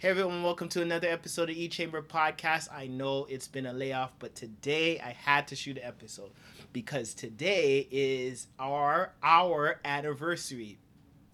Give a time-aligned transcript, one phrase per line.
[0.00, 2.72] Hey everyone, welcome to another episode of E Chamber Podcast.
[2.72, 6.30] I know it's been a layoff, but today I had to shoot an episode
[6.72, 10.78] because today is our our anniversary.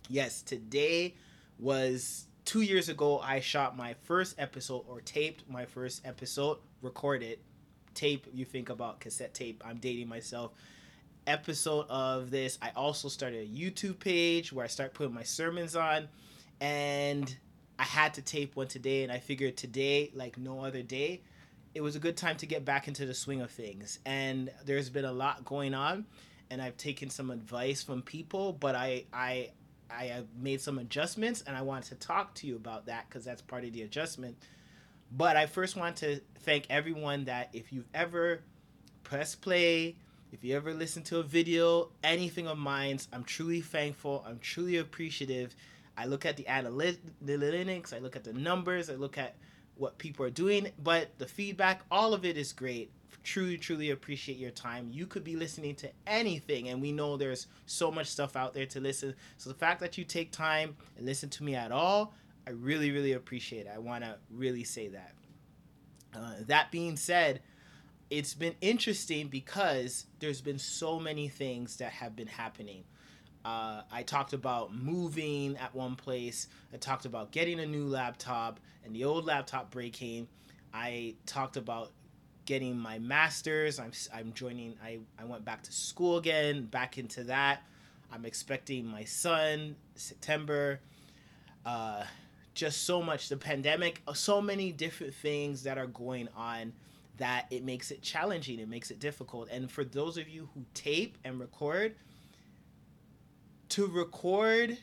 [0.09, 1.15] Yes, today
[1.61, 7.39] was two years ago I shot my first episode or taped my first episode, recorded.
[7.95, 9.63] Tape, you think about cassette tape.
[9.65, 10.51] I'm dating myself.
[11.29, 12.59] Episode of this.
[12.61, 16.09] I also started a YouTube page where I start putting my sermons on
[16.61, 17.37] and
[17.79, 21.23] I had to tape one today, and I figured today, like no other day,
[21.75, 23.99] it was a good time to get back into the swing of things.
[24.07, 26.07] And there's been a lot going on,
[26.51, 29.51] and I've taken some advice from people, but I I
[29.91, 33.25] I have made some adjustments, and I want to talk to you about that because
[33.25, 34.37] that's part of the adjustment.
[35.13, 38.41] But I first want to thank everyone that if you've ever
[39.05, 39.97] pressed play,
[40.33, 44.25] if you ever listen to a video, anything of mine, I'm truly thankful.
[44.27, 45.55] I'm truly appreciative
[45.97, 49.37] I look at the analytics, I look at the numbers, I look at
[49.77, 52.91] what people are doing, but the feedback, all of it is great.
[53.23, 54.89] Truly, truly appreciate your time.
[54.93, 58.67] You could be listening to anything, and we know there's so much stuff out there
[58.67, 59.15] to listen.
[59.37, 62.15] So the fact that you take time and listen to me at all,
[62.47, 63.73] I really, really appreciate it.
[63.75, 65.13] I want to really say that.
[66.15, 67.41] Uh, that being said,
[68.11, 72.85] it's been interesting because there's been so many things that have been happening.
[73.47, 76.49] Uh, I talked about moving at one place.
[76.75, 80.27] I talked about getting a new laptop and the old laptop breaking.
[80.75, 81.93] I talked about
[82.45, 83.79] getting my master's.
[83.79, 87.63] I'm, I'm joining, I, I went back to school again, back into that.
[88.13, 90.81] I'm expecting my son September.
[91.65, 92.03] Uh,
[92.53, 93.29] just so much.
[93.29, 96.73] The pandemic, uh, so many different things that are going on
[97.19, 98.59] that it makes it challenging.
[98.59, 99.51] It makes it difficult.
[99.53, 101.95] And for those of you who tape and record,
[103.71, 104.79] to record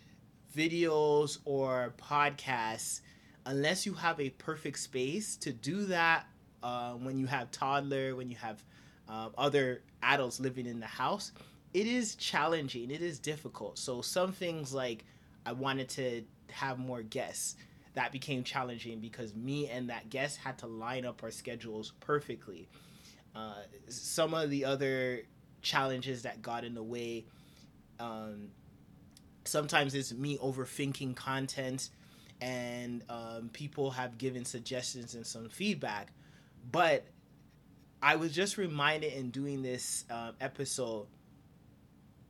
[0.56, 3.02] videos or podcasts
[3.46, 6.26] unless you have a perfect space to do that
[6.62, 8.64] uh, when you have toddler when you have
[9.10, 11.32] uh, other adults living in the house
[11.74, 12.92] it is challenging.
[12.92, 13.78] It is difficult.
[13.78, 15.06] So some things like
[15.46, 17.56] i wanted to have more guests.
[17.96, 22.68] That became challenging because me and that guest had to line up our schedules perfectly.
[23.36, 23.56] Uh,
[23.88, 25.24] some of the other
[25.62, 27.26] challenges that got in the way
[28.00, 28.50] um,
[29.46, 31.90] sometimes it's me overthinking content
[32.42, 36.12] and um, people have given suggestions and some feedback.
[36.72, 37.06] But
[38.04, 41.08] i was just reminded in doing this uh, episode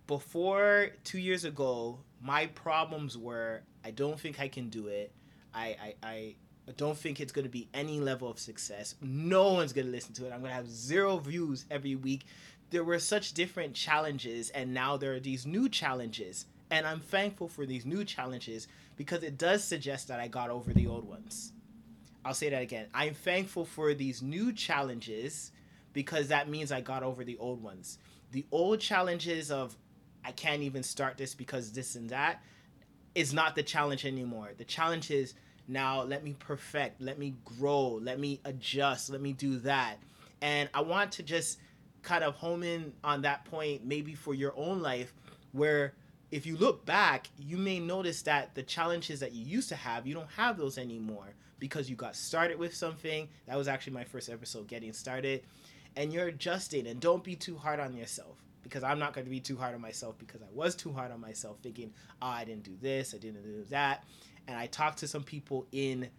[0.05, 5.11] before two years ago my problems were i don't think i can do it.
[5.53, 6.35] I i, I
[6.77, 8.95] don't think it's going to be any level of success.
[9.01, 10.31] No one's going to listen to it.
[10.31, 12.25] I'm going to have zero views every week.
[12.69, 17.47] There were such different challenges and now there are these new challenges and I'm thankful
[17.47, 21.51] for these new challenges because it does suggest that I got over the old ones.
[22.25, 22.87] I'll say that again.
[22.93, 25.51] I'm thankful for these new challenges
[25.91, 27.99] because that means I got over the old ones.
[28.31, 29.75] The old challenges of
[30.25, 32.41] I can't even start this because this and that
[33.13, 34.51] is not the challenge anymore.
[34.57, 35.33] The challenge is
[35.67, 39.97] now let me perfect, let me grow, let me adjust, let me do that.
[40.41, 41.59] And I want to just
[42.01, 45.13] kind of home in on that point, maybe for your own life,
[45.51, 45.93] where
[46.33, 50.07] if you look back, you may notice that the challenges that you used to have,
[50.07, 53.29] you don't have those anymore because you got started with something.
[53.45, 55.43] That was actually my first episode, getting started.
[55.95, 59.29] And you're adjusting, and don't be too hard on yourself because I'm not going to
[59.29, 62.45] be too hard on myself because I was too hard on myself, thinking, oh, I
[62.45, 64.03] didn't do this, I didn't do that.
[64.47, 66.09] And I talked to some people in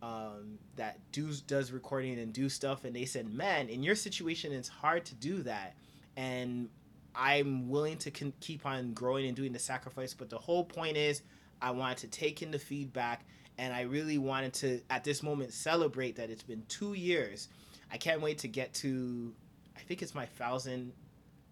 [0.00, 4.52] um, that do does recording and do stuff, and they said, man, in your situation,
[4.52, 5.76] it's hard to do that.
[6.16, 6.70] And
[7.14, 10.14] I'm willing to con- keep on growing and doing the sacrifice.
[10.14, 11.22] But the whole point is,
[11.60, 13.24] I wanted to take in the feedback,
[13.58, 17.48] and I really wanted to, at this moment, celebrate that it's been two years.
[17.92, 19.32] I can't wait to get to,
[19.76, 20.92] I think it's my thousand,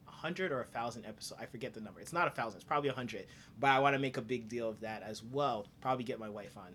[0.07, 1.39] hundred or a thousand episode.
[1.41, 2.01] I forget the number.
[2.01, 2.59] It's not a thousand.
[2.59, 3.27] It's probably a hundred.
[3.61, 5.67] But I want to make a big deal of that as well.
[5.81, 6.75] Probably get my wife on.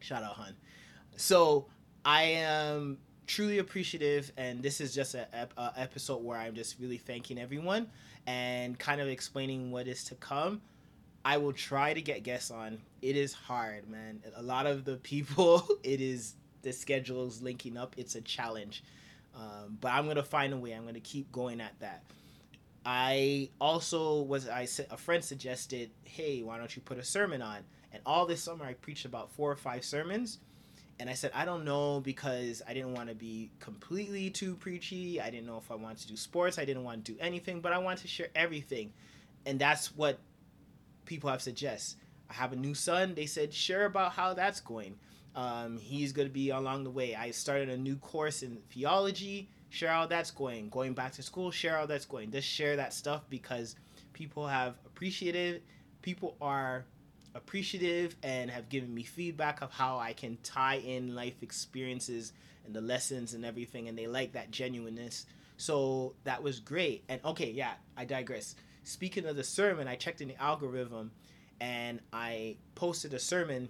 [0.00, 0.54] Shout out, hun.
[1.16, 1.66] So
[2.04, 7.38] I am truly appreciative and this is just a, episode where i'm just really thanking
[7.38, 7.88] everyone
[8.26, 10.60] and kind of explaining what is to come.
[11.24, 12.78] I will try to get guests on.
[13.02, 14.22] It is hard man.
[14.36, 17.94] A lot of the people it is the schedules linking up.
[17.96, 18.82] It's a challenge.
[19.34, 20.72] Um, but i'm gonna find a way.
[20.72, 22.02] I'm gonna keep going at that.
[22.84, 27.58] I also was i a friend suggested hey why don't you put a sermon on?
[27.92, 30.38] And all this summer i preached about four or five sermons
[30.98, 35.20] and I said, I don't know because I didn't want to be completely too preachy.
[35.20, 36.58] I didn't know if I wanted to do sports.
[36.58, 38.92] I didn't want to do anything, but I want to share everything.
[39.44, 40.18] And that's what
[41.04, 41.98] people have suggested.
[42.30, 43.14] I have a new son.
[43.14, 44.96] They said, share about how that's going.
[45.34, 47.14] Um, he's going to be along the way.
[47.14, 49.50] I started a new course in theology.
[49.68, 50.70] Share how that's going.
[50.70, 52.30] Going back to school, share how that's going.
[52.30, 53.76] Just share that stuff because
[54.14, 55.62] people have appreciated.
[56.00, 56.86] People are
[57.36, 62.32] appreciative and have given me feedback of how I can tie in life experiences
[62.64, 65.26] and the lessons and everything, and they like that genuineness.
[65.56, 67.04] So that was great.
[67.08, 68.56] And okay, yeah, I digress.
[68.82, 71.10] Speaking of the sermon, I checked in the algorithm
[71.60, 73.68] and I posted a sermon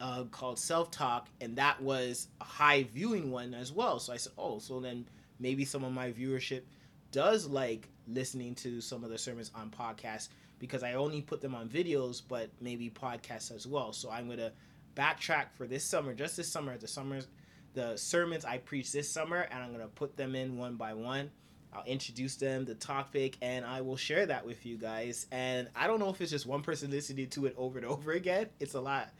[0.00, 3.98] uh, called Self Talk, and that was a high viewing one as well.
[3.98, 5.06] So I said, oh, so then
[5.40, 6.62] maybe some of my viewership
[7.10, 10.28] does like listening to some of the sermons on podcasts
[10.58, 13.92] because I only put them on videos, but maybe podcasts as well.
[13.92, 14.52] So I'm gonna
[14.96, 17.28] backtrack for this summer, just this summer, the summers,
[17.74, 21.30] the sermons I preach this summer, and I'm gonna put them in one by one.
[21.72, 25.26] I'll introduce them, the topic, and I will share that with you guys.
[25.30, 28.12] And I don't know if it's just one person listening to it over and over
[28.12, 28.46] again.
[28.58, 29.10] It's a lot,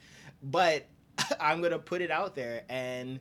[0.42, 0.86] but
[1.40, 3.20] I'm gonna put it out there and.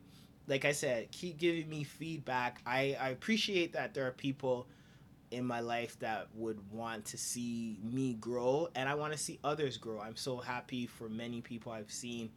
[0.49, 2.61] Like I said, keep giving me feedback.
[2.65, 4.69] I, I appreciate that there are people
[5.31, 9.39] in my life that would want to see me grow and I want to see
[9.43, 9.99] others grow.
[9.99, 12.29] I'm so happy for many people I've seen,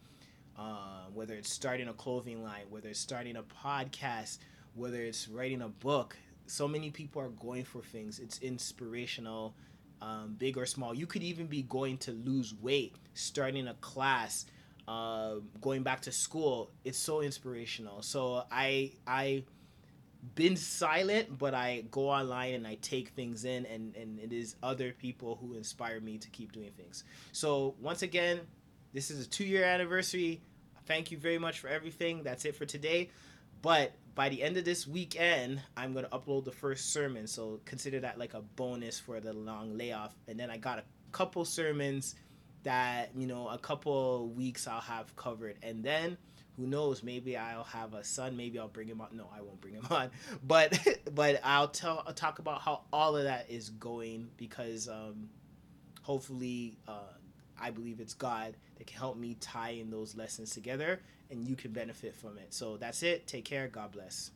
[0.58, 4.38] uh, whether it's starting a clothing line, whether it's starting a podcast,
[4.74, 6.16] whether it's writing a book.
[6.46, 8.18] So many people are going for things.
[8.18, 9.54] It's inspirational,
[10.02, 10.92] um, big or small.
[10.94, 14.46] You could even be going to lose weight, starting a class,
[14.88, 16.72] uh, going back to school.
[16.84, 18.02] It's so inspirational.
[18.02, 19.44] So I I
[20.34, 24.56] been silent, but I go online and I take things in, and, and it is
[24.62, 27.04] other people who inspire me to keep doing things.
[27.32, 28.40] So, once again,
[28.92, 30.40] this is a two year anniversary.
[30.86, 32.22] Thank you very much for everything.
[32.22, 33.10] That's it for today.
[33.62, 37.26] But by the end of this weekend, I'm going to upload the first sermon.
[37.26, 40.14] So, consider that like a bonus for the long layoff.
[40.28, 42.14] And then I got a couple sermons
[42.62, 45.56] that, you know, a couple weeks I'll have covered.
[45.62, 46.18] And then
[46.60, 49.08] who knows maybe i'll have a son maybe i'll bring him on.
[49.12, 50.10] No i won't bring him on.
[50.46, 50.78] But
[51.14, 55.30] but i'll tell I'll talk about how all of that is going because um
[56.02, 57.12] hopefully uh
[57.60, 61.54] i believe it's god that can help me tie in those lessons together and you
[61.54, 62.52] can benefit from it.
[62.52, 63.26] So that's it.
[63.26, 63.68] Take care.
[63.68, 64.32] God bless